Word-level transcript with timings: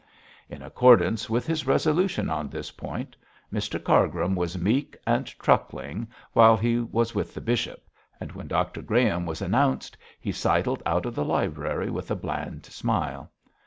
In 0.49 0.63
accordance 0.63 1.29
with 1.29 1.45
his 1.45 1.67
resolution 1.67 2.27
on 2.27 2.49
this 2.49 2.71
point, 2.71 3.15
Mr 3.53 3.79
Cargrim 3.79 4.33
was 4.33 4.57
meek 4.57 4.97
and 5.05 5.27
truckling 5.37 6.07
while 6.33 6.57
he 6.57 6.79
was 6.79 7.13
with 7.13 7.35
the 7.35 7.39
bishop, 7.41 7.87
and 8.19 8.31
when 8.31 8.47
Dr 8.47 8.81
Graham 8.81 9.27
was 9.27 9.43
announced 9.43 9.95
he 10.19 10.31
sidled 10.31 10.81
out 10.87 11.05
of 11.05 11.13
the 11.13 11.23
library 11.23 11.91
with 11.91 12.09
a 12.09 12.15
bland 12.15 12.65
smile. 12.65 13.29